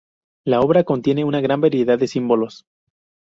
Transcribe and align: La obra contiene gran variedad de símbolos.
La 0.47 0.61
obra 0.61 0.83
contiene 0.83 1.23
gran 1.43 1.61
variedad 1.61 1.99
de 1.99 2.07
símbolos. 2.07 2.65